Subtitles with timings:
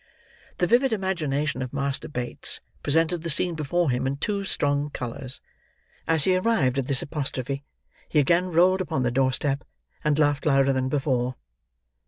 [0.57, 5.41] The vivid imagination of Master Bates presented the scene before him in too strong colours.
[6.07, 7.63] As he arrived at this apostrophe,
[8.09, 9.63] he again rolled upon the door step,
[10.03, 11.35] and laughed louder than before.